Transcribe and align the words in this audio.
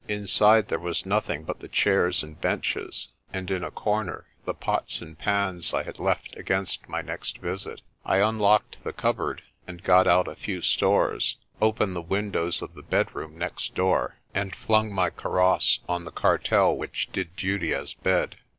Inside 0.07 0.69
there 0.69 0.79
was 0.79 1.05
nothing 1.05 1.43
but 1.43 1.59
the 1.59 1.67
chairs 1.67 2.23
and 2.23 2.41
benches, 2.41 3.09
and 3.31 3.51
in 3.51 3.63
a 3.63 3.69
corner 3.69 4.25
the 4.45 4.53
pots 4.55 4.99
and 4.99 5.15
pans 5.15 5.75
I 5.75 5.83
had 5.83 5.99
left 5.99 6.35
against 6.35 6.89
my 6.89 7.03
next 7.03 7.37
visit. 7.37 7.83
I 8.03 8.17
unlocked 8.17 8.83
the 8.83 8.93
cupboard 8.93 9.43
and 9.67 9.83
got 9.83 10.07
112 10.07 10.07
PRESTER 10.07 10.07
JOHN 10.07 10.19
out 10.19 10.33
a 10.33 10.43
few 10.43 10.61
stores, 10.63 11.37
opened 11.61 11.95
the 11.95 12.01
windows 12.01 12.63
of 12.63 12.73
the 12.73 12.81
bedroom 12.81 13.37
next 13.37 13.75
door, 13.75 14.15
and 14.33 14.55
flung 14.55 14.91
my 14.91 15.11
kaross 15.11 15.77
on 15.87 16.03
the 16.05 16.11
cartel 16.11 16.75
which 16.75 17.09
did 17.11 17.35
duty 17.35 17.71
as 17.71 17.93
bed. 17.93 18.37